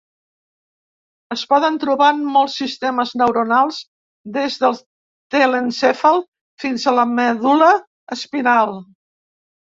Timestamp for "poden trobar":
1.51-2.07